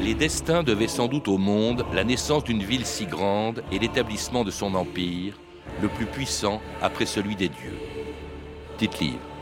[0.00, 4.44] Les destins devaient sans doute au monde la naissance d'une ville si grande et l'établissement
[4.44, 5.36] de son empire,
[5.82, 7.78] le plus puissant après celui des dieux.
[8.78, 9.18] Tite-livre.
[9.18, 9.33] 2000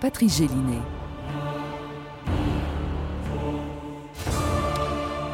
[0.00, 0.42] Patrice.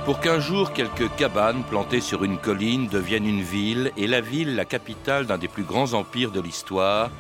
[0.05, 4.55] Pour qu'un jour quelques cabanes plantées sur une colline deviennent une ville et la ville
[4.55, 7.11] la capitale d'un des plus grands empires de l'histoire,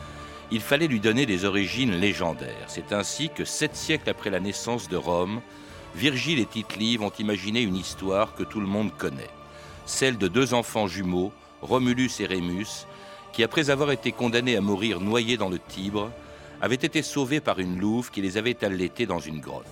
[0.50, 2.68] il fallait lui donner des origines légendaires.
[2.68, 5.40] C'est ainsi que sept siècles après la naissance de Rome,
[5.94, 9.30] Virgile et Tite-Live ont imaginé une histoire que tout le monde connaît,
[9.84, 12.86] celle de deux enfants jumeaux, Romulus et Rémus,
[13.32, 16.10] qui, après avoir été condamnés à mourir noyés dans le Tibre,
[16.62, 19.66] avaient été sauvés par une louve qui les avait allaités dans une grotte.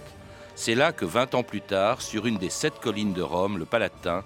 [0.57, 3.65] C'est là que, vingt ans plus tard, sur une des sept collines de Rome, le
[3.65, 4.25] Palatin,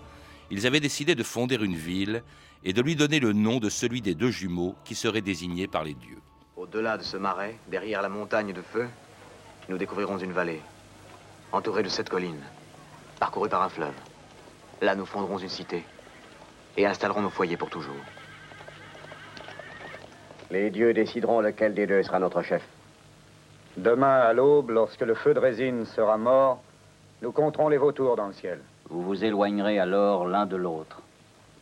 [0.50, 2.22] ils avaient décidé de fonder une ville
[2.64, 5.84] et de lui donner le nom de celui des deux jumeaux qui seraient désignés par
[5.84, 6.18] les dieux.
[6.56, 8.88] Au-delà de ce marais, derrière la montagne de feu,
[9.68, 10.62] nous découvrirons une vallée,
[11.52, 12.42] entourée de sept collines,
[13.20, 13.94] parcourue par un fleuve.
[14.80, 15.84] Là, nous fonderons une cité
[16.78, 17.94] et installerons nos foyers pour toujours.
[20.54, 22.62] Les dieux décideront lequel des deux sera notre chef.
[23.76, 26.62] Demain à l'aube, lorsque le feu de résine sera mort,
[27.22, 28.60] nous compterons les vautours dans le ciel.
[28.88, 31.02] Vous vous éloignerez alors l'un de l'autre,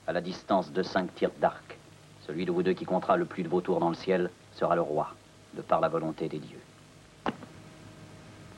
[0.06, 1.78] à la distance de cinq tirs d'arc.
[2.26, 4.82] Celui de vous deux qui comptera le plus de vautours dans le ciel sera le
[4.82, 5.14] roi,
[5.54, 6.60] de par la volonté des dieux.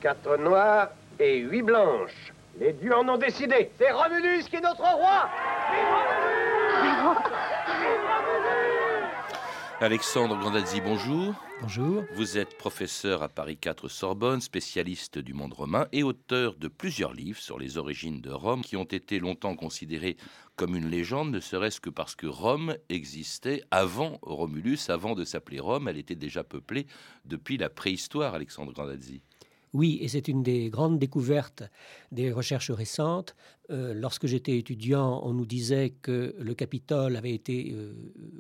[0.01, 0.89] Quatre noirs
[1.21, 2.33] et huit blanches.
[2.59, 3.71] Les dieux en ont décidé.
[3.79, 5.29] C'est Romulus qui est notre roi.
[5.71, 7.45] Vive Romulus
[9.85, 11.35] Alexandre Grandazzi, bonjour.
[11.61, 12.05] Bonjour.
[12.15, 17.13] Vous êtes professeur à Paris 4 Sorbonne, spécialiste du monde romain et auteur de plusieurs
[17.13, 20.17] livres sur les origines de Rome qui ont été longtemps considérés
[20.57, 25.61] comme une légende, ne serait-ce que parce que Rome existait avant Romulus, avant de s'appeler
[25.61, 25.87] Rome.
[25.87, 26.87] Elle était déjà peuplée
[27.27, 29.21] depuis la préhistoire, Alexandre Grandazzi.
[29.75, 31.65] Oui, et c'est une des grandes découvertes
[32.13, 33.35] des recherches récentes.
[33.71, 37.93] Euh, lorsque j'étais étudiant, on nous disait que le Capitole avait été euh,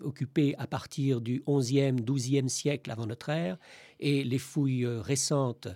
[0.04, 3.58] occupé à partir du 11e, 12e siècle avant notre ère,
[3.98, 5.66] et les fouilles euh, récentes,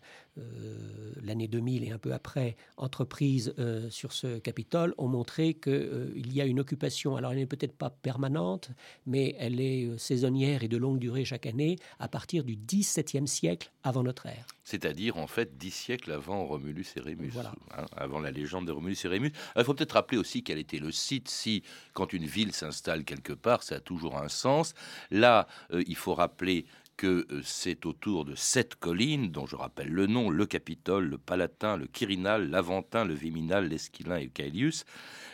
[1.23, 3.55] l'année 2000 et un peu après, entreprises
[3.91, 7.17] sur ce Capitole, ont montré qu'il y a une occupation.
[7.17, 8.71] Alors elle n'est peut-être pas permanente,
[9.07, 13.71] mais elle est saisonnière et de longue durée chaque année, à partir du 17e siècle
[13.83, 14.47] avant notre ère.
[14.65, 19.03] C'est-à-dire en fait dix siècles avant Romulus et Rémus, hein, avant la légende de Romulus
[19.05, 19.33] et Rémus.
[19.57, 21.29] Il faut peut-être rappeler aussi quel était le site.
[21.29, 21.63] Si,
[21.95, 24.75] quand une ville s'installe quelque part, ça a toujours un sens.
[25.11, 26.67] Là, euh, il faut rappeler
[26.99, 31.17] que euh, c'est autour de sept collines, dont je rappelle le nom, le Capitole, le
[31.17, 34.85] Palatin, le Quirinal, l'Aventin, le Viminal, l'Esquilin et le Caelius,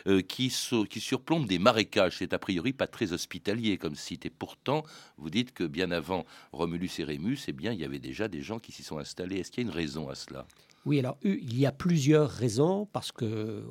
[0.07, 2.17] euh, qui, surplombent des marécages.
[2.19, 4.29] C'est a priori pas très hospitalier comme site.
[4.29, 4.83] Pourtant,
[5.17, 8.41] vous dites que bien avant Romulus et Rémus, eh bien, il y avait déjà des
[8.41, 9.39] gens qui s'y sont installés.
[9.39, 10.45] Est-ce qu'il y a une raison à cela?
[10.85, 13.65] Oui, alors il y a plusieurs raisons parce que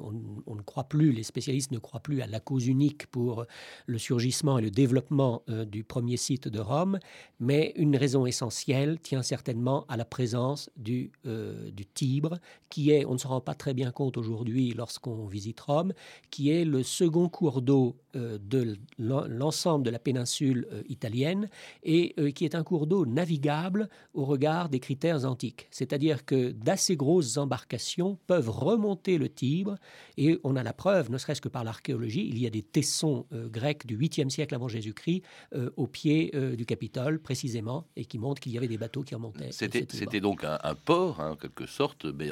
[0.46, 3.46] on, ne croit plus, les spécialistes ne croient plus à la cause unique pour
[3.86, 6.98] le surgissement et le développement euh, du premier site de Rome,
[7.38, 12.38] mais une raison essentielle tient certainement à la présence du, euh, du Tibre,
[12.68, 15.92] qui est, on ne se rend pas très bien compte aujourd'hui lorsqu'on visite Rome,
[16.30, 21.48] qui est le second cours d'eau euh, de l'ensemble de la péninsule italienne
[21.84, 25.68] et qui est un cours d'eau navigable au regard des critères antiques.
[25.70, 29.76] C'est-à-dire que d'assez grosses embarcations peuvent remonter le Tibre
[30.16, 33.26] et on a la preuve, ne serait-ce que par l'archéologie, il y a des tessons
[33.32, 35.22] euh, grecs du 8e siècle avant Jésus-Christ
[35.54, 39.02] euh, au pied euh, du Capitole précisément et qui montrent qu'il y avait des bateaux
[39.02, 39.52] qui remontaient.
[39.52, 42.30] C'était donc un, port, hein, en quelque sorte, mais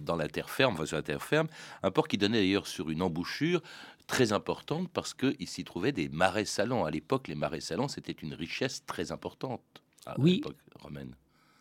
[0.00, 1.48] dans la terre ferme, enfin sur la terre ferme,
[1.82, 3.60] un port qui donnait d'ailleurs sur une embouchure
[4.06, 6.86] très importante parce qu'il s'y trouvait des marais salants.
[6.86, 9.62] À l'époque, les marais salants, c'était une richesse très importante
[10.06, 10.36] à oui.
[10.36, 11.14] l'époque romaine.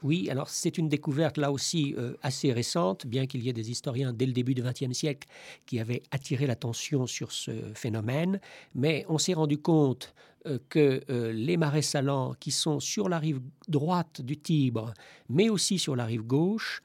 [0.03, 3.71] Oui, alors c'est une découverte là aussi euh, assez récente, bien qu'il y ait des
[3.71, 5.27] historiens dès le début du XXe siècle
[5.65, 8.41] qui avaient attiré l'attention sur ce phénomène,
[8.75, 10.13] mais on s'est rendu compte
[10.45, 13.39] euh, que euh, les marais salants qui sont sur la rive
[13.69, 14.93] droite du Tibre,
[15.29, 16.81] mais aussi sur la rive gauche,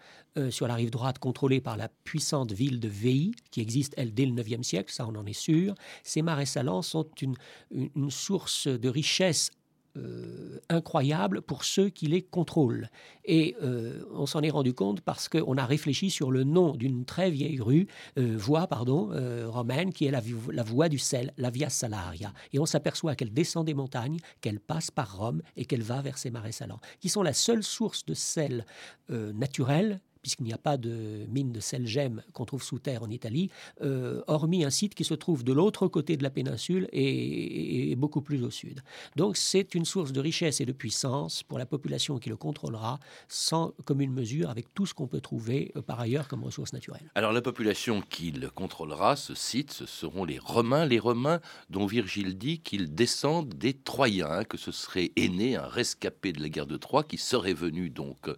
[0.51, 4.25] sur la rive droite contrôlée par la puissante ville de Veii, qui existe, elle, dès
[4.25, 5.75] le IXe siècle, ça on en est sûr,
[6.05, 7.35] ces marais salants sont une,
[7.73, 9.51] une source de richesse
[9.99, 12.89] euh, incroyable pour ceux qui les contrôlent.
[13.25, 17.05] Et euh, on s'en est rendu compte parce qu'on a réfléchi sur le nom d'une
[17.05, 17.87] très vieille rue,
[18.17, 19.11] voie pardon,
[19.47, 22.33] romaine, qui est la voie du sel, la Via Salaria.
[22.53, 26.19] Et on s'aperçoit qu'elle descend des montagnes, qu'elle passe par Rome et qu'elle va vers
[26.19, 28.65] ces marais salants, qui sont la seule source de sel
[29.09, 33.09] naturel puisqu'il n'y a pas de mine de sel gemme qu'on trouve sous terre en
[33.09, 33.49] Italie,
[33.81, 38.21] euh, hormis un site qui se trouve de l'autre côté de la péninsule et, beaucoup
[38.21, 38.83] plus au sud.
[39.17, 43.01] Donc c'est une source de richesse et de puissance pour la population qui le contrôlera,
[43.27, 47.11] sans commune mesure avec tout ce qu'on peut trouver euh, par ailleurs comme ressources naturelles.
[47.15, 51.41] Alors la population qui le contrôlera, ce site, ce seront les Romains, les Romains
[51.71, 56.51] dont Virgile dit qu'ils descendent des Troyens, que ce serait aîné, un rescapé de la
[56.51, 58.29] guerre de Troie, qui serait venu donc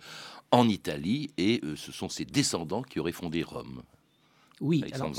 [0.52, 3.82] en Italie et euh, ce sont ses descendants qui auraient fondé Rome.
[4.60, 5.12] Oui, alors,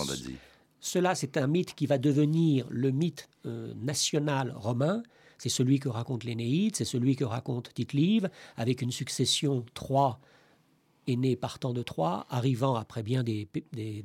[0.80, 5.04] cela c'est un mythe qui va devenir le mythe euh, national romain.
[5.38, 10.20] C'est celui que raconte l'Énéide, c'est celui que raconte Tite-Live, avec une succession trois
[11.08, 13.48] aînés partant de Troie, arrivant après bien des,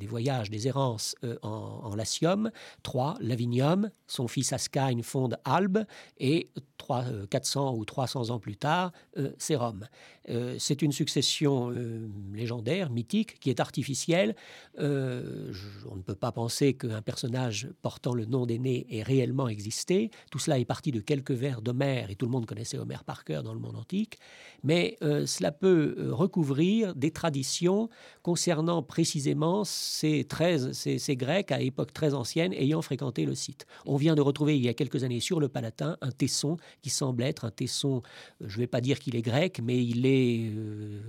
[0.08, 2.50] voyages, des errances euh, en, Latium.
[2.82, 5.84] Troie, Lavinium, son fils Ascagne fonde Albe,
[6.18, 8.92] et 3, 400 ou 300 ans plus tard,
[9.38, 9.86] c'est Rome.
[10.28, 14.34] Euh, c'est une succession euh, légendaire, mythique, qui est artificielle.
[14.78, 15.52] Euh,
[15.90, 20.10] on ne peut pas penser qu'un personnage portant le nom d'aîné ait réellement existé.
[20.30, 23.24] Tout cela est parti de quelques vers d'Homère, et tout le monde connaissait Homère par
[23.24, 24.18] cœur dans le monde antique.
[24.62, 27.88] Mais cela peut recouvrir des traditions
[28.22, 33.66] concernant précisément ces, 13, ces, Grecs à époque très ancienne ayant fréquenté le site.
[33.86, 36.90] On vient de retrouver il y a quelques années sur le Palatin un tesson qui
[36.90, 38.02] semble être un tesson,
[38.40, 41.00] je ne vais pas dire qu'il est grec, mais il est euh,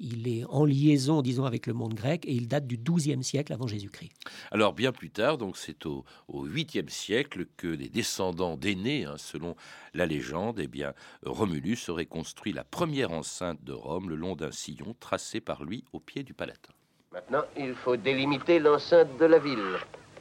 [0.00, 3.52] il est en liaison, disons, avec le monde grec et il date du XIIe siècle
[3.52, 4.12] avant Jésus-Christ.
[4.50, 9.16] Alors bien plus tard, donc c'est au, au 8e siècle que les descendants d'aînés, hein,
[9.18, 9.56] selon
[9.94, 10.94] la légende, eh bien,
[11.24, 15.84] Romulus aurait construit la première enceinte de Rome le long d'un sillon tracé par lui
[15.92, 16.72] au pied du Palatin.
[17.12, 19.76] Maintenant, il faut délimiter l'enceinte de la ville.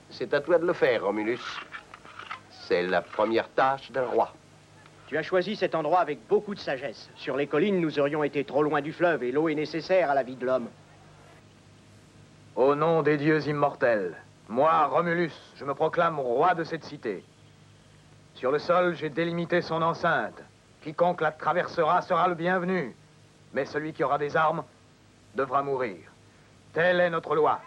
[0.10, 1.42] C'est à toi de le faire, Romulus.
[2.50, 4.34] C'est la première tâche d'un roi.
[5.08, 7.10] Tu as choisi cet endroit avec beaucoup de sagesse.
[7.16, 10.16] Sur les collines, nous aurions été trop loin du fleuve et l'eau est nécessaire à
[10.16, 10.68] la vie de l'homme.
[12.56, 14.16] Au nom des dieux immortels,
[14.50, 17.24] moi, Romulus, je me proclame roi de cette cité.
[18.34, 20.42] Sur le sol, j'ai délimité son enceinte.
[20.82, 22.96] Quiconque la traversera sera le bienvenu.
[23.54, 24.64] Mais celui qui aura des armes
[25.38, 25.98] devra mourir.
[26.74, 27.62] Telle est notre loi.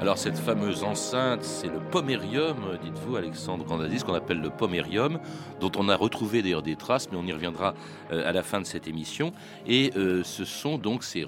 [0.00, 5.20] Alors cette fameuse enceinte, c'est le pomérium, dites-vous Alexandre Grandazis, qu'on appelle le pomérium,
[5.60, 7.74] dont on a retrouvé d'ailleurs des traces, mais on y reviendra
[8.10, 9.32] euh, à la fin de cette émission.
[9.66, 11.26] Et euh, ce sont donc ces,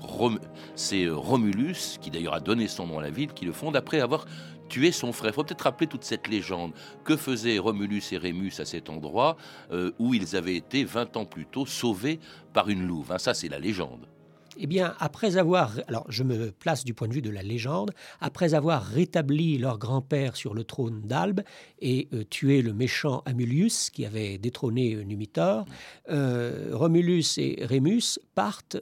[1.10, 4.24] Romulus, qui d'ailleurs a donné son nom à la ville, qui le fondent après avoir
[4.72, 5.32] tué son frère.
[5.32, 6.72] Il faut peut-être rappeler toute cette légende.
[7.04, 9.36] Que faisaient Romulus et Rémus à cet endroit
[9.98, 12.18] où ils avaient été 20 ans plus tôt sauvés
[12.54, 13.12] par une louve?
[13.12, 14.06] Hein, Ça, c'est la légende.
[14.58, 17.92] Eh bien, après avoir, alors je me place du point de vue de la légende,
[18.20, 21.40] après avoir rétabli leur grand-père sur le trône d'Albe
[21.80, 25.64] et euh, tué le méchant Amulius qui avait détrôné euh, Numitor,
[26.10, 28.78] euh, Romulus et Rémus partent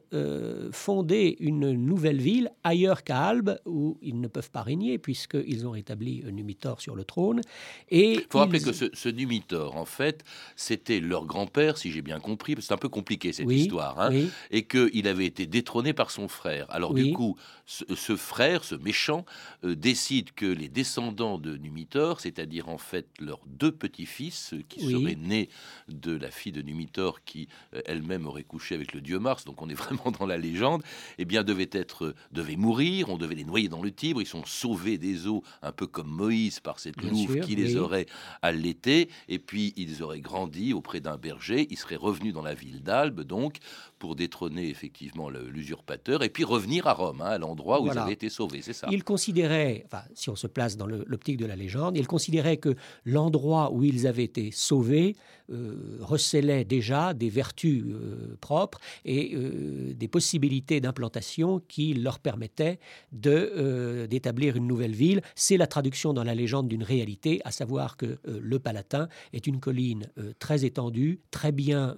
[0.73, 5.73] fonder une nouvelle ville ailleurs qu'à Albe où ils ne peuvent pas régner puisqu'ils ont
[5.73, 7.41] rétabli Numitor sur le trône.
[7.91, 10.25] Il faut rappeler que ce, Numitor, en fait,
[10.57, 14.11] c'était leur grand-père, si j'ai bien compris, c'est un peu compliqué cette histoire, hein,
[14.51, 15.60] et qu'il avait été détrôné
[15.95, 16.67] par son frère.
[16.71, 17.37] Alors du coup,
[17.67, 19.25] ce, frère, ce méchant,
[19.65, 24.81] euh, décide que les descendants de Numitor, c'est-à-dire en fait leurs deux petits-fils, euh, qui
[24.81, 25.49] seraient nés
[25.89, 29.63] de la fille de Numitor, qui euh, elle-même aurait couché avec le dieu Mars, donc
[29.63, 30.83] on est vraiment dans la légende,
[31.19, 34.45] eh bien devaient être, devaient mourir, on devait les noyer dans le Tibre, ils sont
[34.45, 38.07] sauvés des eaux, un peu comme Moïse par cette louve qui les aurait
[38.43, 42.83] allaités, et puis ils auraient grandi auprès d'un berger, ils seraient revenus dans la ville
[42.83, 43.59] d'Albe, donc
[44.01, 48.15] pour détrôner effectivement l'usurpateur et puis revenir à Rome, hein, à l'endroit où ils avaient
[48.15, 48.89] été sauvés, c'est ça.
[48.91, 52.75] Il considérait, enfin, si on se place dans l'optique de la légende, il considérait que
[53.05, 55.17] l'endroit où ils avaient été sauvés
[55.51, 62.79] euh, recelait déjà des vertus euh, propres et euh, des possibilités d'implantation qui leur permettaient
[63.13, 65.23] d'établir une nouvelle ville.
[65.35, 69.61] C'est la traduction dans la légende d'une réalité, à savoir que le Palatin est une
[69.61, 70.07] colline
[70.39, 71.95] très étendue, très bien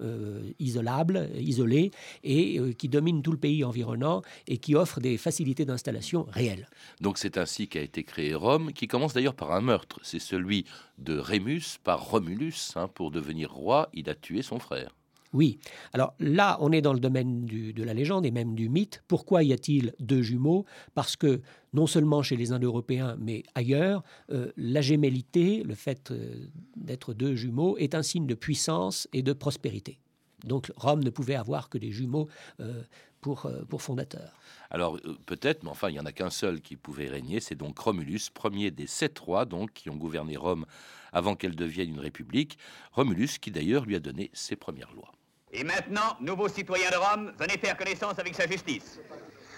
[0.59, 1.91] isolable, isolée,
[2.23, 6.67] et qui domine tout le pays environnant et qui offre des facilités d'installation réelles.
[7.01, 9.99] Donc c'est ainsi qu'a été créé Rome, qui commence d'ailleurs par un meurtre.
[10.03, 10.65] C'est celui
[10.97, 12.73] de Rémus par Romulus.
[12.75, 14.95] Hein, pour devenir roi, il a tué son frère.
[15.33, 15.57] Oui.
[15.93, 19.03] Alors là, on est dans le domaine de la légende et même du mythe.
[19.07, 20.65] Pourquoi y a-t-il deux jumeaux?
[20.93, 21.41] Parce que
[21.73, 26.45] non seulement chez les Indo-Européens, mais ailleurs, euh, la gémellité, le fait euh,
[26.75, 29.99] d'être deux jumeaux, est un signe de puissance et de prospérité.
[30.43, 32.27] Donc Rome ne pouvait avoir que des jumeaux
[32.59, 32.83] euh,
[33.21, 34.33] pour, pour fondateurs.
[34.69, 37.77] Alors peut-être, mais enfin il n'y en a qu'un seul qui pouvait régner, c'est donc
[37.79, 40.65] Romulus, premier des sept rois donc qui ont gouverné Rome
[41.13, 42.57] avant qu'elle devienne une république.
[42.91, 45.11] Romulus qui d'ailleurs lui a donné ses premières lois.
[45.51, 48.99] Et maintenant, nouveaux citoyens de Rome, venez faire connaissance avec sa justice.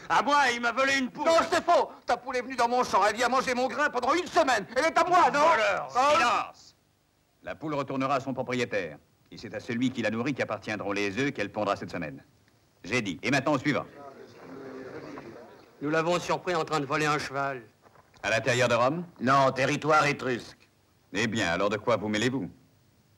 [0.09, 1.25] À moi, il m'a volé une poule.
[1.25, 1.89] Non, c'est faux.
[2.05, 3.01] Ta poule est venue dans mon champ.
[3.07, 4.67] Elle vient manger mon grain pendant une semaine.
[4.75, 5.39] Elle est à moi, non?
[5.39, 6.75] Voleur, silence
[7.41, 8.99] La poule retournera à son propriétaire.
[9.31, 12.23] Et c'est à celui qui la nourrit qu'appartiendront les œufs qu'elle pondra cette semaine.
[12.83, 13.19] J'ai dit.
[13.23, 13.85] Et maintenant, au suivant.
[15.81, 17.63] Nous l'avons surpris en train de voler un cheval.
[18.23, 20.69] À l'intérieur de Rome Non, territoire étrusque.
[21.13, 22.49] Eh bien, alors de quoi vous mêlez-vous?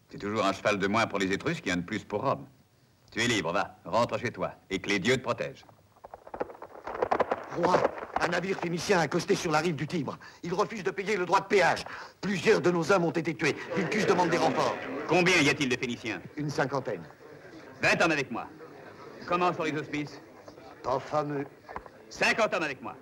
[0.10, 2.46] C'est toujours un cheval de moins pour les Étrusques et un de plus pour Rome.
[3.12, 5.66] Tu es libre, va, rentre chez toi, et que les dieux te protègent.
[7.56, 7.82] Roi,
[8.28, 10.18] un navire phénicien accosté sur la rive du Tibre.
[10.44, 11.86] Il refuse de payer le droit de péage.
[12.20, 13.56] Plusieurs de nos hommes ont été tués.
[13.76, 14.76] Vulcus demande des renforts.
[15.08, 17.04] Combien y a-t-il de Phéniciens Une cinquantaine.
[17.82, 18.48] Vingt hommes avec moi.
[19.28, 20.22] Comment sont les auspices
[20.84, 21.46] Pas fameux.
[22.10, 22.96] Cinquante hommes avec moi.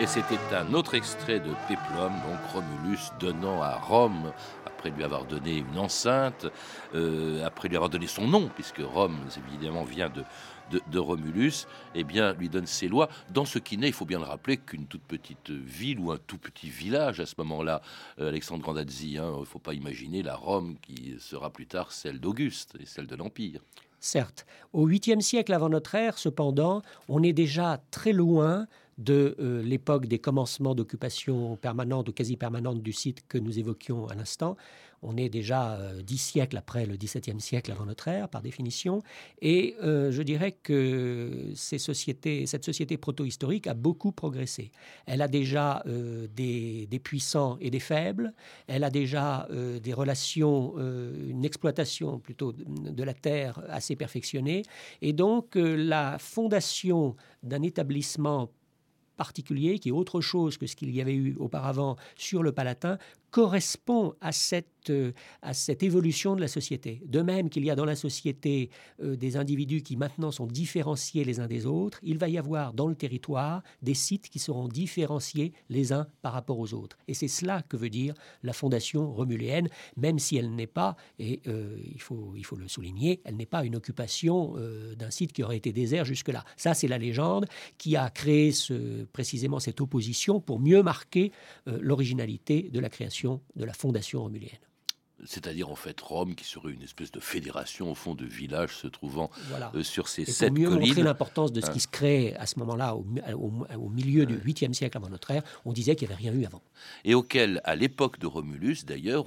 [0.00, 4.32] Et c'était un autre extrait de Péplum, donc Romulus donnant à Rome,
[4.64, 6.46] après lui avoir donné une enceinte,
[6.94, 9.18] euh, après lui avoir donné son nom, puisque Rome,
[9.50, 10.22] évidemment, vient de,
[10.70, 14.18] de, Romulus, eh bien, lui donne ses lois dans ce qui n'est, il faut bien
[14.18, 17.80] le rappeler, qu'une toute petite ville ou un tout petit village à ce moment-là,
[18.20, 19.18] euh, Alexandre Grandazzi.
[19.18, 22.86] Hein, il ne faut pas imaginer la Rome qui sera plus tard celle d'Auguste et
[22.86, 23.60] celle de l'Empire.
[24.00, 28.66] Certes, au 8e siècle avant notre ère, cependant, on est déjà très loin
[28.98, 34.08] de euh, l'époque des commencements d'occupation permanente ou quasi permanente du site que nous évoquions
[34.08, 34.56] à l'instant.
[35.00, 39.00] On est déjà euh, dix siècles après le XVIIe siècle avant notre ère, par définition.
[39.40, 41.80] Et euh, je dirais que cette
[42.64, 44.72] société proto-historique a beaucoup progressé.
[45.06, 45.84] Elle a déjà
[46.34, 48.34] des, des, puissants et des faibles.
[48.66, 54.62] Elle a déjà des relations, une exploitation plutôt de la terre assez perfectionnée.
[55.00, 58.50] Et donc la fondation d'un établissement
[59.18, 62.96] particulier, qui est autre chose que ce qu'il y avait eu auparavant sur le Palatin,
[63.30, 67.00] correspond à cette euh, à cette évolution de la société.
[67.06, 68.70] De même qu'il y a dans la société
[69.02, 72.72] euh, des individus qui maintenant sont différenciés les uns des autres, il va y avoir
[72.72, 76.98] dans le territoire des sites qui seront différenciés les uns par rapport aux autres.
[77.06, 81.40] Et c'est cela que veut dire la fondation romuléenne, même si elle n'est pas, et
[81.46, 84.56] euh, il, faut, il faut le souligner, elle n'est pas une occupation
[84.98, 86.44] d'un site qui aurait été désert jusque-là.
[86.56, 87.46] Ça, c'est la légende
[87.78, 91.32] qui a créé ce, précisément cette opposition pour mieux marquer
[91.66, 94.58] l'originalité de la création de la fondation romulienne
[95.24, 98.86] c'est-à-dire en fait Rome qui serait une espèce de fédération au fond de villages se
[98.86, 99.30] trouvant
[99.74, 100.88] euh, sur ces Et sept pour mieux collines.
[100.88, 101.80] montrer l'importance de ce qui hein.
[101.80, 105.96] se crée à ce moment-là, au, milieu du 8e siècle avant notre ère, on disait
[105.96, 106.62] qu'il n'y avait rien eu avant.
[107.04, 109.26] Et auquel, à l'époque de Romulus, d'ailleurs,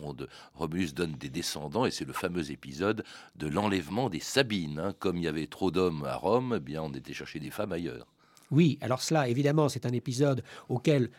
[0.55, 3.03] Romulus donne des descendants, et c'est le fameux épisode
[3.35, 4.79] de l'enlèvement des Sabines.
[4.79, 4.93] Hein.
[4.99, 7.73] Comme il y avait trop d'hommes à Rome, eh bien on était chercher des femmes
[7.73, 8.07] ailleurs.
[8.51, 11.09] Oui, alors cela, évidemment, c'est un épisode auquel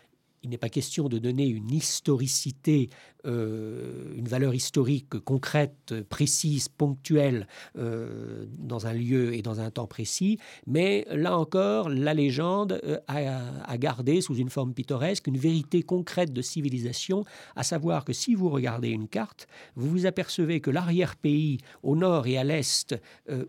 [0.42, 2.90] il n'est pas question de donner une historicité,
[3.26, 7.46] euh, une valeur historique concrète, précise, ponctuelle
[7.78, 12.98] euh, dans un lieu et dans un temps précis, mais là encore, la légende euh,
[13.06, 18.34] a, gardé sous une forme pittoresque une vérité concrète de civilisation, à savoir que si
[18.34, 19.46] vous regardez une carte,
[19.76, 22.94] vous vous apercevez que l'arrière-pays au nord et à l'est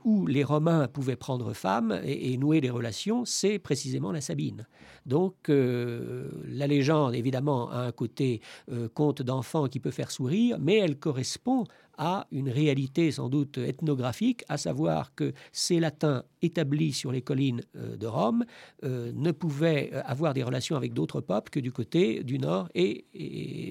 [0.04, 4.68] où les Romains pouvaient prendre femme et, et nouer des relations, c'est précisément la Sabine.
[5.06, 6.83] Donc la légende
[7.14, 11.66] évidemment, a un côté euh, conte d'enfant qui peut faire sourire, mais elle correspond
[11.98, 17.62] à une réalité sans doute ethnographique, à savoir que ces latins établis sur les collines
[17.76, 18.46] euh, de Rome
[18.84, 23.06] euh, ne pouvaient avoir des relations avec d'autres peuples que du côté du nord et,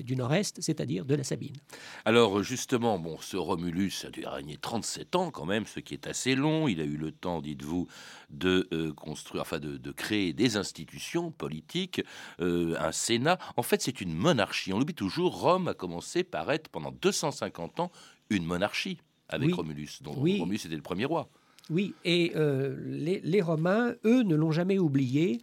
[0.06, 1.56] du nord-est, c'est-à-dire de la Sabine.
[2.04, 6.06] Alors justement, bon, ce Romulus a dû régner 37 ans quand même, ce qui est
[6.06, 6.68] assez long.
[6.68, 7.88] Il a eu le temps, dites-vous,
[8.32, 12.02] de construire, enfin de, de, créer des institutions politiques,
[12.38, 13.38] un Sénat.
[13.56, 14.72] En fait, c'est une monarchie.
[14.72, 15.40] On l'oublie toujours.
[15.40, 17.92] Rome a commencé par être pendant 250 ans
[18.30, 18.98] une monarchie
[19.28, 21.28] avec Romulus, dont Romulus était le premier roi.
[21.70, 25.40] Oui, et euh, les, Romains, eux, ne l'ont jamais oublié.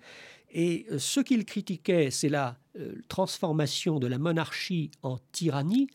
[0.51, 5.87] Et euh, ce qu'ils critiquaient, c'est la euh, transformation de la monarchie en tyrannie,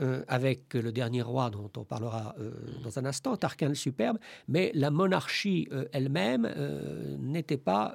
[0.00, 2.50] euh, avec le dernier roi dont on parlera euh,
[2.82, 6.52] dans un instant, Tarquin le Superbe, mais la monarchie euh, elle-même
[7.20, 7.94] n'était pas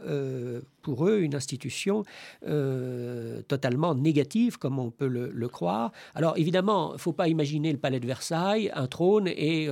[0.82, 2.04] pour eux une institution
[2.42, 5.92] totalement négative, comme on peut le, croire.
[6.16, 9.70] Alors évidemment, il ne faut pas imaginer le palais de Versailles, un trône et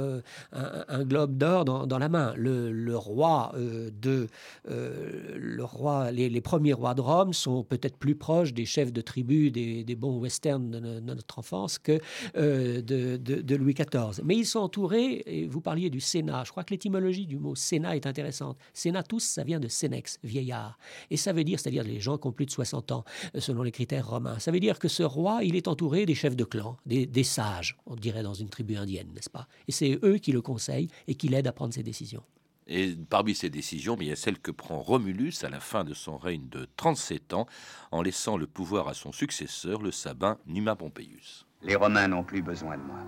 [0.52, 2.34] un, globe d'or dans, la main.
[2.36, 4.28] Le, roi de
[4.68, 9.52] le roi, les, premiers rois de Rome sont peut-être plus proches des chefs de tribu,
[9.52, 12.00] des, bons westerns de, notre enfance que
[12.36, 14.24] de, de, Louis XIV.
[14.24, 17.56] Mais ils sont entourés, et vous parliez du Sénat, je crois que l'étymologie du mot
[17.56, 18.58] Sénat est intéressante.
[18.74, 20.78] Sénatus, ça vient de Sénex, vieillard.
[21.10, 23.04] Et ça veut dire, c'est-à-dire les gens qui ont plus de 60 ans,
[23.36, 24.40] euh, selon les critères romains.
[24.40, 27.78] Ça veut dire que ce roi, il est entouré des chefs de clan, des, sages,
[27.86, 29.48] on dirait dans une tribu indienne, n'est-ce pas?
[29.68, 32.24] Et c'est eux qui le conseillent et qui l'aident à prendre ses décisions.
[32.68, 35.94] Et parmi ces décisions, il y a celle que prend Romulus à la fin de
[35.94, 37.48] son règne de 37 ans,
[37.92, 41.47] en laissant le pouvoir à son successeur, le sabin Numa Pompeius.
[41.64, 43.00] Les Romains n'ont plus besoin de moi.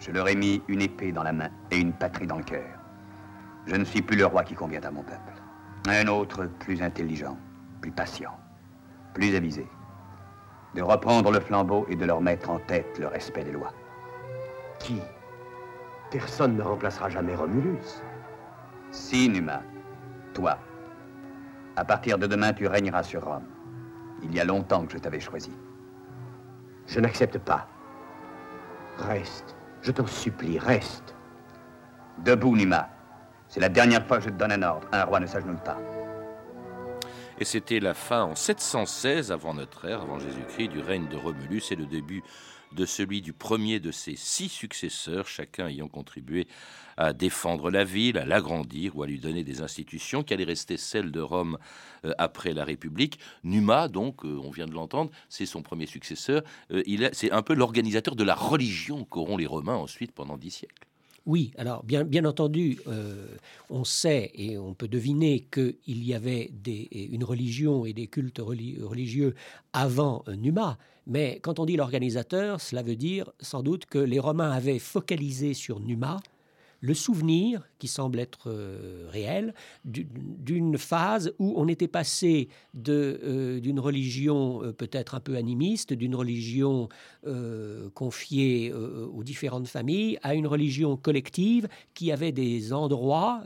[0.00, 2.78] Je leur ai mis une épée dans la main et une patrie dans le cœur.
[3.66, 5.32] Je ne suis plus le roi qui convient à mon peuple.
[5.86, 7.38] Un autre plus intelligent,
[7.80, 8.36] plus patient,
[9.14, 9.68] plus avisé.
[10.74, 13.72] De reprendre le flambeau et de leur mettre en tête le respect des lois.
[14.80, 15.00] Qui?
[16.10, 18.02] Personne ne remplacera jamais Romulus.
[18.90, 19.62] Si, Numa.
[20.34, 20.58] Toi.
[21.76, 23.46] À partir de demain, tu régneras sur Rome.
[24.22, 25.52] Il y a longtemps que je t'avais choisi.
[26.88, 27.68] Je n'accepte pas.
[28.98, 29.56] Reste.
[29.82, 31.14] Je t'en supplie, reste.
[32.18, 32.88] Debout, Numa.
[33.48, 34.86] C'est la dernière fois que je te donne un ordre.
[34.92, 35.78] Un roi ne s'agenouille pas.
[37.38, 41.72] Et c'était la fin en 716 avant notre ère, avant Jésus-Christ, du règne de Romulus
[41.72, 42.22] et le début
[42.74, 46.46] de celui du premier de ses six successeurs, chacun ayant contribué
[46.96, 50.76] à défendre la ville, à l'agrandir ou à lui donner des institutions qui allaient rester
[50.76, 51.58] celles de Rome
[52.04, 53.18] euh, après la République.
[53.44, 56.42] Numa, donc, euh, on vient de l'entendre, c'est son premier successeur.
[56.70, 60.86] Euh, c'est un peu l'organisateur de la religion qu'auront les Romains ensuite pendant dix siècles.
[61.24, 62.78] Oui, alors bien, entendu,
[63.70, 66.50] on sait et on peut deviner qu'il y avait
[66.92, 69.34] une religion et des cultes religieux
[69.72, 74.50] avant Numa, mais quand on dit l'organisateur, cela veut dire sans doute que les Romains
[74.50, 76.20] avaient focalisé sur Numa
[76.82, 82.48] le souvenir, qui semble être euh, réel, d'une phase où on était passé
[82.88, 86.88] euh, d'une religion euh, peut-être un peu animiste, d'une religion
[87.94, 93.44] confiée aux différentes familles, à une religion collective qui avait des endroits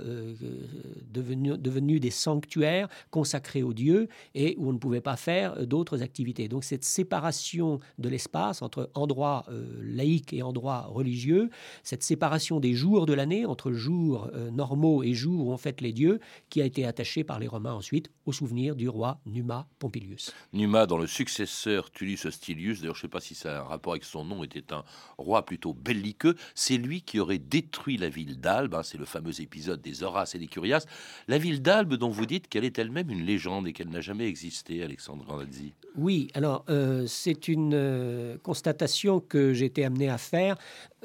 [1.12, 6.02] devenus, devenus des sanctuaires consacrés aux dieux et où on ne pouvait pas faire d'autres
[6.02, 6.48] activités.
[6.48, 9.44] Donc cette séparation de l'espace entre endroits
[9.82, 11.50] laïques et endroits religieux,
[11.82, 15.80] cette séparation des jours de la entre jours euh, normaux et jours où on fête
[15.80, 19.68] les dieux, qui a été attaché par les Romains ensuite au souvenir du roi Numa
[19.78, 20.32] Pompilius.
[20.52, 23.64] Numa, dans le successeur Tullus Hostilius, d'ailleurs je ne sais pas si ça a un
[23.64, 24.84] rapport avec son nom, était un
[25.18, 29.40] roi plutôt belliqueux, c'est lui qui aurait détruit la ville d'Albe, hein, c'est le fameux
[29.40, 30.86] épisode des Horaces et des Curias,
[31.28, 34.26] la ville d'Albe dont vous dites qu'elle est elle-même une légende et qu'elle n'a jamais
[34.26, 35.72] existé, Alexandre Grandazzi.
[35.96, 40.56] Oui, alors euh, c'est une euh, constatation que j'ai été amené à faire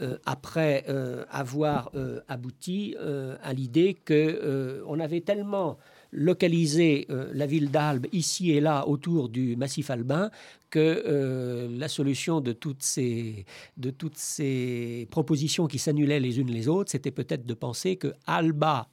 [0.01, 0.85] euh, après
[1.29, 1.91] avoir
[2.27, 2.95] abouti
[3.43, 5.77] à l'idée que on avait tellement
[6.11, 10.29] localisé la ville d'Albe ici et là autour du massif albin
[10.69, 13.45] que la solution de toutes ces,
[13.77, 18.13] de toutes ces propositions qui s'annulaient les unes les autres, c'était peut-être de penser que
[18.25, 18.87] Alba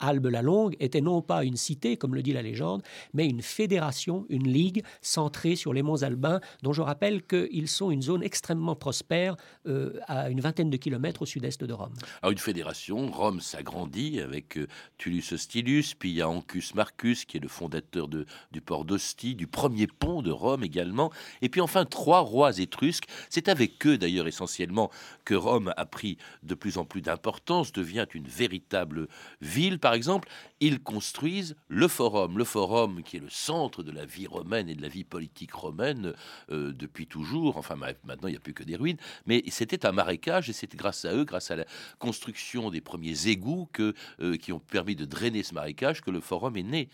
[0.00, 2.82] Albe-la-Longue était non pas une cité, comme le dit la légende,
[3.14, 7.90] mais une fédération, une ligue centrée sur les monts Albins, dont je rappelle qu'ils sont
[7.90, 11.94] une zone extrêmement prospère euh, à une vingtaine de kilomètres au sud-est de Rome.
[12.22, 17.24] Alors une fédération, Rome s'agrandit avec euh, Tullus Hostilius, puis il y a Ancus Marcus
[17.24, 21.10] qui est le fondateur de, du port d'Ostie, du premier pont de Rome également,
[21.42, 23.06] et puis enfin trois rois étrusques.
[23.30, 24.90] C'est avec eux d'ailleurs essentiellement
[25.24, 29.08] que Rome a pris de plus en plus d'importance, devient une véritable
[29.40, 30.28] ville exemple,
[30.60, 32.38] ils construisent le forum.
[32.38, 35.52] Le forum qui est le centre de la vie romaine et de la vie politique
[35.52, 36.14] romaine
[36.50, 37.56] euh, depuis toujours.
[37.56, 38.98] Enfin, maintenant, il n'y a plus que des ruines.
[39.26, 41.64] Mais c'était un marécage et c'est grâce à eux, grâce à la
[41.98, 46.56] construction des premiers égouts euh, qui ont permis de drainer ce marécage que le forum
[46.56, 46.88] est né.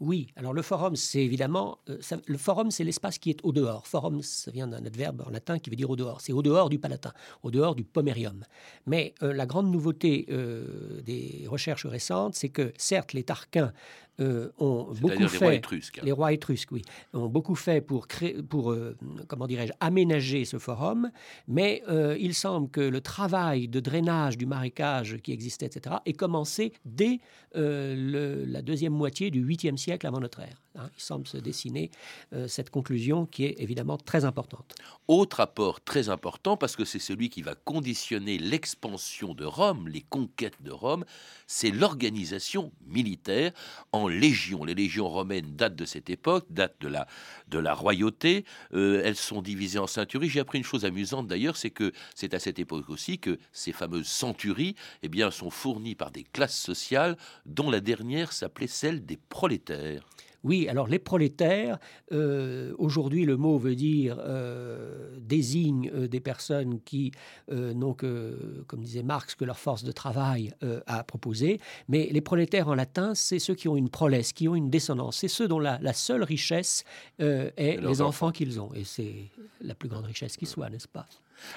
[0.00, 3.88] Oui, alors le forum, c'est évidemment, euh, le forum, c'est l'espace qui est au dehors.
[3.88, 6.20] Forum, ça vient d'un adverbe en latin qui veut dire au dehors.
[6.20, 8.44] C'est au dehors du palatin, au dehors du pomerium.
[8.86, 13.72] Mais euh, la grande nouveauté euh, des recherches récentes, c'est que certes, les Tarquins
[14.20, 16.02] euh, ont beaucoup fait, les rois étrusques, hein.
[16.04, 18.96] les rois étrusques, oui, ont beaucoup fait pour créer, pour euh,
[19.28, 21.10] comment dirais-je, aménager ce forum,
[21.46, 26.12] mais euh, il semble que le travail de drainage du marécage qui existait, etc., ait
[26.14, 27.20] commencé dès
[27.54, 30.62] la deuxième moitié du 8e siècle avant notre ère.
[30.78, 30.90] Hein.
[30.96, 31.90] Il semble se dessiner
[32.32, 34.74] euh, cette conclusion qui est évidemment très importante.
[35.08, 40.02] Autre apport très important, parce que c'est celui qui va conditionner l'expansion de Rome, les
[40.02, 41.04] conquêtes de Rome,
[41.46, 43.52] c'est l'organisation militaire
[43.92, 44.64] en légions.
[44.64, 47.06] Les légions romaines datent de cette époque, datent de la,
[47.48, 48.44] de la royauté.
[48.74, 50.28] Euh, elles sont divisées en centuries.
[50.28, 53.72] J'ai appris une chose amusante d'ailleurs, c'est que c'est à cette époque aussi que ces
[53.72, 59.04] fameuses centuries eh bien, sont fournies par des classes sociales dont la dernière s'appelait celle
[59.04, 60.04] des prolétaires.
[60.44, 61.78] Oui, alors les prolétaires,
[62.12, 67.12] euh, aujourd'hui le mot veut dire, euh, désigne euh, des personnes qui
[67.50, 70.52] n'ont que, comme disait Marx, que leur force de travail
[70.86, 74.54] a proposé, mais les prolétaires en latin, c'est ceux qui ont une prolesse, qui ont
[74.54, 76.84] une descendance, c'est ceux dont la, seule richesse
[77.18, 79.14] est les enfants qu'ils ont, et c'est
[79.60, 81.06] la plus grande richesse qui soit, n'est-ce pas?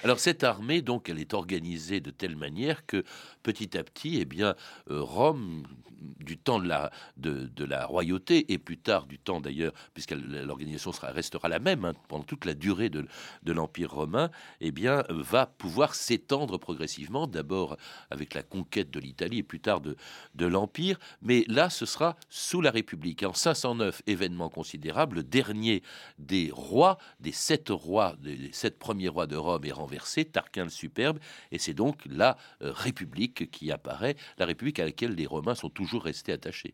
[0.04, 3.04] Alors cette armée, donc, elle est organisée de telle manière que
[3.44, 4.56] petit à petit, eh bien,
[4.90, 5.64] Rome,
[6.02, 10.92] du temps de la, de, la royauté et plus tard du temps d'ailleurs, puisque l'organisation
[11.04, 13.06] restera la même hein, pendant toute la durée de,
[13.46, 17.78] l'Empire romain, eh bien, va pouvoir s'étendre progressivement, d'abord
[18.10, 19.96] avec la conquête de l'Italie et plus tard de,
[20.36, 23.24] de l'Empire, mais là, ce sera sous la République.
[23.24, 25.84] En 509, événement considérable, le dernier
[26.18, 31.20] des rois, des sept rois, des sept premiers rois de Rome renversé, Tarquin le Superbe,
[31.52, 35.70] et c'est donc la euh, République qui apparaît, la République à laquelle les Romains sont
[35.70, 36.74] toujours rester attaché.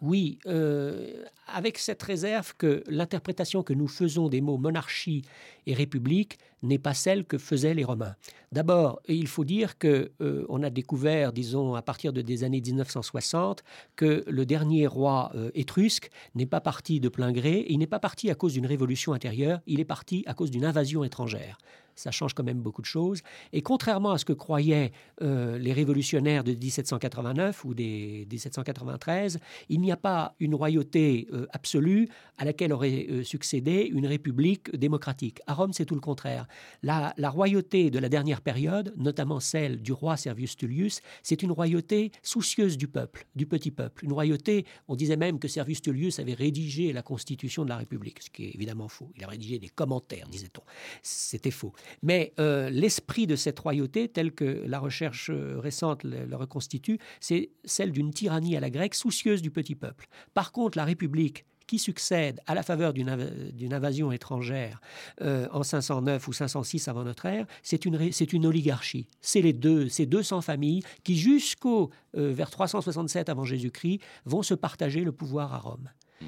[0.00, 5.22] Oui, euh, avec cette réserve que l'interprétation que nous faisons des mots monarchie
[5.66, 8.14] et république n'est pas celle que faisaient les Romains.
[8.52, 12.60] D'abord, il faut dire que euh, on a découvert, disons à partir de des années
[12.60, 13.64] 1960,
[13.96, 17.66] que le dernier roi étrusque n'est pas parti de plein gré.
[17.68, 19.60] Il n'est pas parti à cause d'une révolution intérieure.
[19.66, 21.58] Il est parti à cause d'une invasion étrangère
[21.98, 23.22] ça change quand même beaucoup de choses.
[23.52, 29.80] Et contrairement à ce que croyaient euh, les révolutionnaires de 1789 ou des 1793, il
[29.80, 35.40] n'y a pas une royauté euh, absolue à laquelle aurait euh, succédé une république démocratique.
[35.46, 36.46] À Rome, c'est tout le contraire.
[36.82, 41.50] La, la, royauté de la dernière période, notamment celle du roi Servius Tullius, c'est une
[41.50, 44.04] royauté soucieuse du peuple, du petit peuple.
[44.04, 48.22] Une royauté, on disait même que Servius Tullius avait rédigé la constitution de la République,
[48.22, 49.10] ce qui est évidemment faux.
[49.16, 50.62] Il a rédigé des commentaires, disait-on.
[51.02, 51.72] C'était faux.
[52.02, 57.50] Mais euh, l'esprit de cette royauté, tel que la recherche euh, récente le, reconstitue, c'est
[57.64, 60.06] celle d'une tyrannie à la grecque soucieuse du petit peuple.
[60.34, 64.80] Par contre, la République qui succède à la faveur d'une invasion étrangère
[65.20, 69.06] euh, en 509 ou 506 avant notre ère, c'est une, une oligarchie.
[69.20, 75.04] C'est les deux, ces 200 familles qui, jusqu'au vers 367 avant Jésus-Christ, vont se partager
[75.04, 75.90] le pouvoir à Rome.
[76.20, 76.24] Mmh.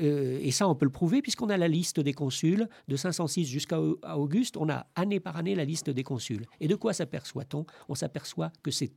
[0.00, 3.46] Euh, et, ça, on peut le prouver puisqu'on a la liste des consuls de 506
[3.46, 4.56] jusqu'à Auguste.
[4.56, 6.46] On a année par année la liste des consuls.
[6.60, 7.66] Et de quoi s'aperçoit-on?
[7.88, 8.92] On, s'aperçoit que c'est,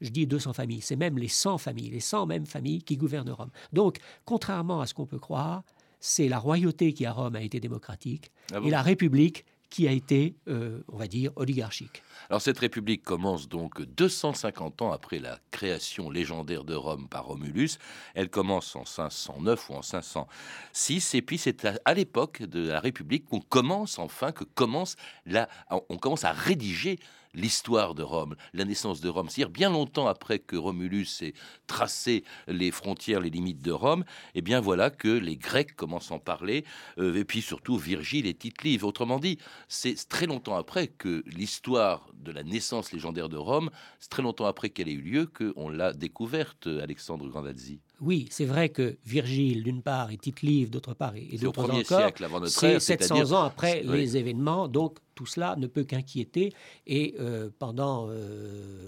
[0.00, 3.30] je dis 200 familles, c'est même les 100 familles, les 100 mêmes familles qui gouvernent
[3.30, 3.50] Rome.
[3.72, 5.62] Donc, contrairement à ce qu'on peut croire,
[6.00, 9.92] c'est la royauté qui à Rome a été démocratique ah et la République qui a
[9.92, 12.02] été, euh, on va dire, oligarchique.
[12.28, 17.78] Alors cette république commence donc 250 ans après la création légendaire de Rome par Romulus.
[18.14, 23.24] Elle commence en 509 ou en 506, et puis c'est à, l'époque de la république
[23.26, 26.98] qu'on commence enfin, que commence la, on commence à rédiger
[27.34, 29.28] l'histoire de Rome, la naissance de Rome.
[29.28, 31.34] C'est-à-dire bien longtemps après que Romulus ait
[31.66, 36.14] tracé les frontières, les limites de Rome, eh bien voilà que les Grecs commencent à
[36.14, 36.64] en parler,
[36.98, 38.84] euh, et puis surtout Virgile et Tite-Live.
[38.84, 39.38] Autrement dit,
[39.68, 44.46] c'est très longtemps après que l'histoire de la naissance légendaire de Rome, c'est très longtemps
[44.46, 47.80] après qu'elle ait eu lieu qu'on l'a découverte, Alexandre Grandazzi.
[48.00, 52.24] Oui, c'est vrai que Virgile, d'une part, et Tite-Live, d'autre part, et, d'autres encore, siècle
[52.24, 56.54] avant notre c'est 700 ans après les événements, donc tout cela ne peut qu'inquiéter.
[56.86, 58.08] Et euh, pendant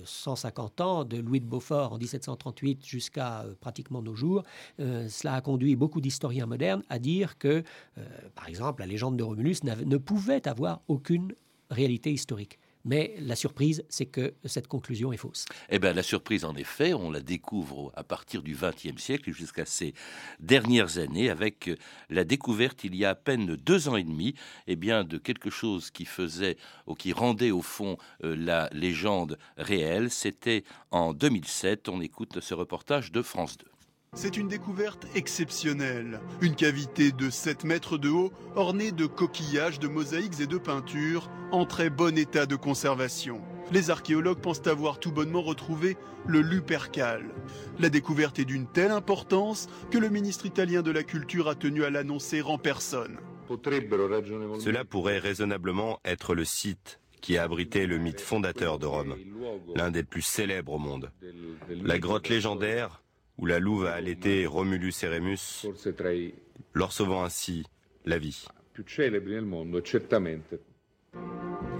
[0.05, 4.45] 150 euh, ans, de Louis de Beaufort en 1738 jusqu'à euh, pratiquement nos jours,
[4.79, 7.63] cela a conduit beaucoup d'historiens modernes à dire que,
[8.35, 11.35] par exemple, la légende de Romulus ne pouvait avoir aucune
[11.71, 12.59] réalité historique.
[12.85, 15.45] Mais la surprise, c'est que cette conclusion est fausse.
[15.71, 19.65] Eh bien, la surprise, en effet, on la découvre à partir du XXe siècle jusqu'à
[19.65, 19.95] ces
[20.41, 21.71] dernières années, avec
[22.11, 24.35] la découverte, il y a à peine deux ans et demi,
[24.67, 29.39] eh bien, de quelque chose qui faisait ou qui rendait au fond euh, la légende
[29.57, 30.11] réelle.
[30.11, 31.89] C'était en 2007.
[31.89, 33.72] On écoute ce reportage de France 2.
[34.15, 36.21] C'est une découverte exceptionnelle.
[36.43, 41.31] Une cavité de 7 mètres de haut, ornée de coquillages, de mosaïques et de peintures,
[41.51, 43.41] en très bon état de conservation.
[43.73, 45.97] Les archéologues pensent avoir tout bonnement retrouvé
[46.27, 47.25] le Lupercal.
[47.79, 51.83] La découverte est d'une telle importance que le ministre italien de la Culture a tenu
[51.83, 53.17] à l'annoncer en personne.
[53.49, 59.17] Cela pourrait raisonnablement être le site qui a abrité le mythe fondateur de Rome,
[59.75, 61.11] l'un des plus célèbres au monde.
[61.71, 63.03] La grotte légendaire
[63.43, 65.67] où la louve a allaité Romulus et Rémus,
[66.75, 67.65] leur sauvant ainsi
[68.05, 68.47] la vie.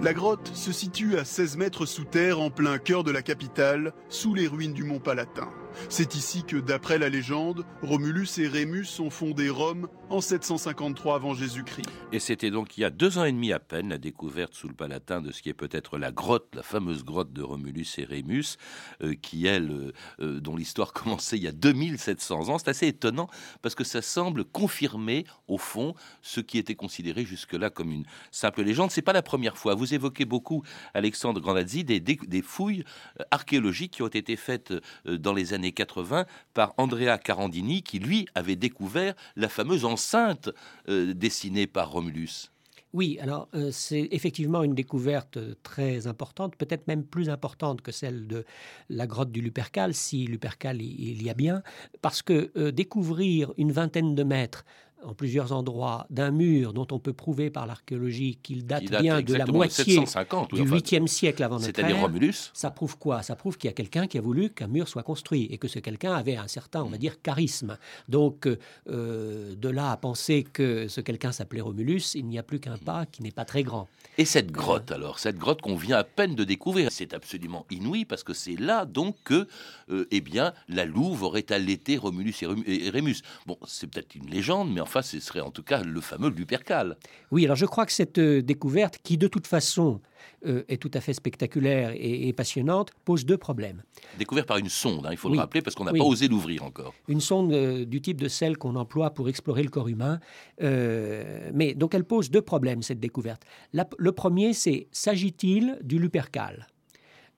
[0.01, 3.93] La grotte se situe à 16 mètres sous terre en plein cœur de la capitale,
[4.09, 5.47] sous les ruines du mont Palatin.
[5.89, 11.33] C'est ici que, d'après la légende, Romulus et Rémus ont fondé Rome en 753 avant
[11.33, 11.87] Jésus-Christ.
[12.11, 14.67] Et c'était donc il y a deux ans et demi à peine la découverte sous
[14.67, 18.03] le Palatin de ce qui est peut-être la grotte, la fameuse grotte de Romulus et
[18.03, 18.57] Rémus,
[19.01, 22.57] euh, qui elle, euh, euh, dont l'histoire commençait il y a 2700 ans.
[22.57, 23.27] C'est assez étonnant
[23.61, 28.61] parce que ça semble confirmer au fond ce qui était considéré jusque-là comme une simple
[28.61, 28.91] légende.
[28.91, 29.75] C'est pas la première fois.
[29.75, 32.83] Vous évoquez beaucoup, Alexandre Grandazzi, des, des fouilles
[33.31, 34.73] archéologiques qui ont été faites
[35.05, 40.49] dans les années 80 par Andrea Carandini, qui lui avait découvert la fameuse enceinte
[40.89, 42.51] euh, dessinée par Romulus.
[42.93, 48.27] Oui, alors euh, c'est effectivement une découverte très importante, peut-être même plus importante que celle
[48.27, 48.45] de
[48.87, 51.63] la grotte du Lupercal, si Lupercal il y a bien,
[52.03, 54.63] parce que euh, découvrir une vingtaine de mètres
[55.05, 59.35] en plusieurs endroits d'un mur dont on peut prouver par l'archéologie qu'il date, bien de
[59.35, 62.01] la moitié du 8e siècle avant notre ère.
[62.01, 62.51] Romulus.
[62.53, 63.23] Ça prouve quoi?
[63.23, 65.67] Ça prouve qu'il y a quelqu'un qui a voulu qu'un mur soit construit et que
[65.67, 67.77] ce quelqu'un avait un certain, on va dire, charisme.
[68.09, 72.59] Donc, euh, de là à penser que ce quelqu'un s'appelait Romulus, il n'y a plus
[72.59, 73.87] qu'un pas qui n'est pas très grand.
[74.17, 78.05] Et cette grotte alors, cette grotte qu'on vient à peine de découvrir, c'est absolument inouï
[78.05, 79.47] parce que c'est là donc que,
[79.89, 83.21] euh, eh bien, la Louve aurait allaité Romulus et Rémus.
[83.45, 86.97] Bon, c'est peut-être une légende, mais enfin, ce serait en tout cas le fameux Lupercal.
[87.31, 90.01] Oui, alors je crois que cette euh, découverte, qui de toute façon
[90.45, 93.83] euh, est tout à fait spectaculaire et, passionnante, pose deux problèmes.
[94.17, 96.63] Découverte par une sonde, hein, il faut le rappeler, parce qu'on n'a pas osé l'ouvrir
[96.63, 96.93] encore.
[97.07, 100.19] Une sonde du type de celle qu'on emploie pour explorer le corps humain.
[100.61, 103.43] mais donc elle pose deux problèmes, cette découverte.
[103.71, 106.67] le premier, c'est s'agit-il du Lupercal?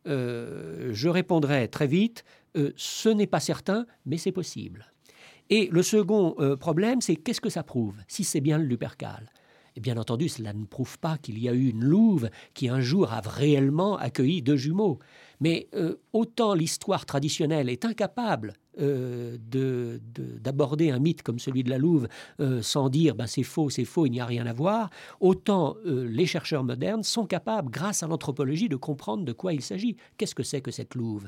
[0.05, 2.23] Je répondrai très vite,
[2.75, 4.85] ce n'est pas certain, mais c'est possible.
[5.49, 9.29] Et le second euh, problème, c'est qu'est-ce que ça prouve Si c'est bien le Lupercal?
[9.77, 12.79] Et bien entendu, cela ne prouve pas qu'il y a eu une louve qui un
[12.79, 14.99] jour a réellement accueilli deux jumeaux.
[15.41, 21.77] Mais euh, autant l'histoire traditionnelle est incapable euh, d'aborder un mythe comme celui de la
[21.77, 22.07] louve
[22.61, 26.25] sans dire ben, c'est faux, c'est faux, il n'y a rien à voir, autant les
[26.25, 29.97] chercheurs modernes sont capables, grâce à l'anthropologie, de comprendre de quoi il s'agit.
[30.17, 31.27] Qu'est-ce que c'est que cette louve?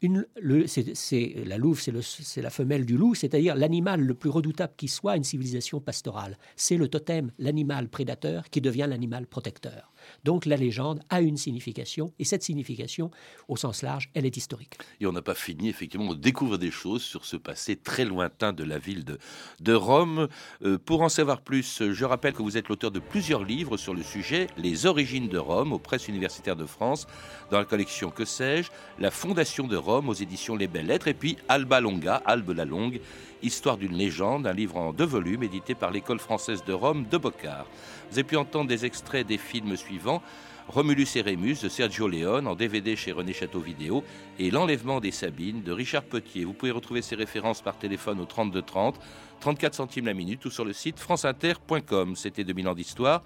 [0.00, 5.16] C'est, la louve, c'est, la femelle du loup, c'est-à-dire l'animal le plus redoutable qui soit
[5.16, 6.38] une civilisation pastorale.
[6.56, 9.92] C'est le totem, l'animal prédateur qui devient l'animal protecteur.
[10.24, 13.10] Donc la légende a une signification, et cette signification,
[13.48, 14.78] au sens large, elle est historique.
[15.00, 18.52] Et on n'a pas fini, effectivement, de découvrir des choses sur ce passé très lointain
[18.52, 19.18] de la ville de,
[19.60, 20.28] de Rome.
[20.62, 23.94] Euh, pour en savoir plus, je rappelle que vous êtes l'auteur de plusieurs livres sur
[23.94, 27.06] le sujet, Les origines de Rome, aux presses universitaires de France,
[27.50, 31.14] dans la collection Que sais-je, La Fondation de Rome, aux éditions Les Belles Lettres, et
[31.14, 33.00] puis Alba Longa, Albe la Longue,
[33.40, 37.16] Histoire d'une légende, un livre en deux volumes édité par l'École française de Rome de
[37.16, 37.66] Boccar.
[38.10, 40.22] Vous avez pu entendre des extraits des films suivants.
[40.66, 44.04] Romulus et Rémus de Sergio Leone en DVD chez René Château Vidéo
[44.38, 46.44] et L'enlèvement des Sabines de Richard Petier.
[46.44, 49.00] Vous pouvez retrouver ces références par téléphone au 32 30,
[49.40, 52.16] 34 centimes la minute ou sur le site franceinter.com.
[52.16, 53.22] C'était 2000 ans d'histoire.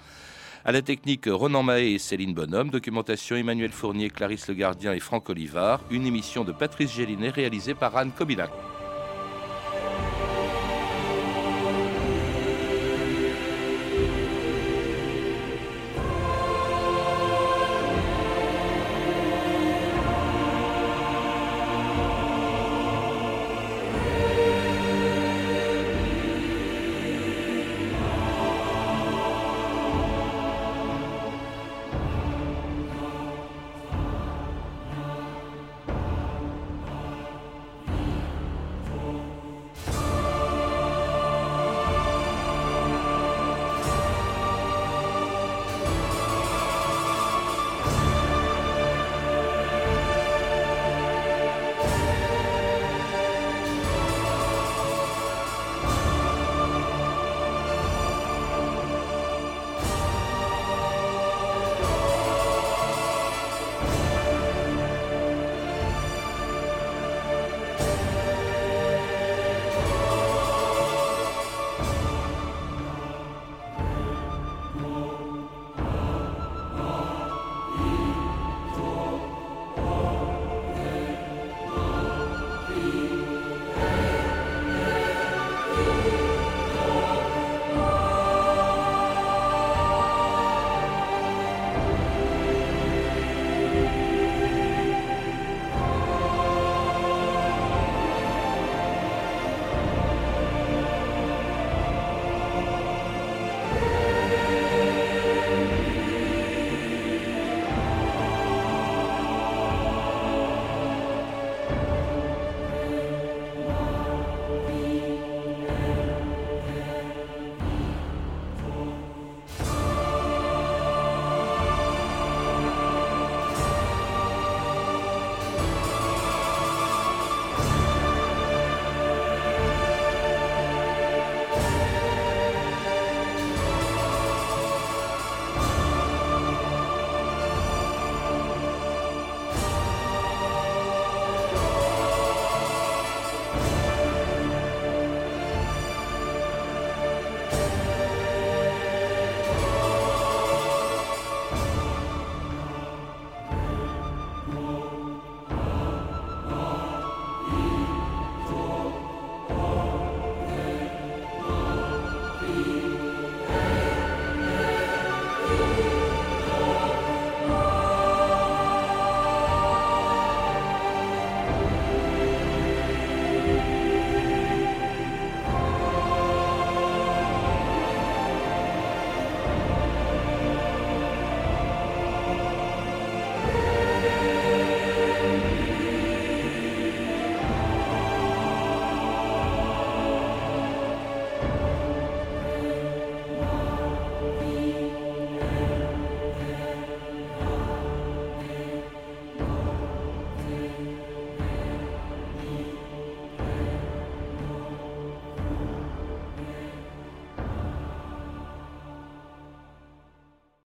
[0.65, 2.71] À la technique, Ronan Mahé et Céline Bonhomme.
[2.71, 5.81] Documentation, Emmanuel Fournier, Clarisse Le Gardien et Franck Olivard.
[5.91, 8.51] Une émission de Patrice Gélinet réalisée par Anne Kobilac.